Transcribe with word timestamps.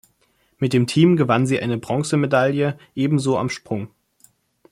Mit 0.57 0.73
dem 0.73 0.87
Team 0.87 1.15
gewann 1.15 1.45
sie 1.45 1.59
eine 1.59 1.77
Bronzemedaille, 1.77 2.75
ebenso 2.95 3.37
am 3.37 3.49
Sprung. 3.51 3.91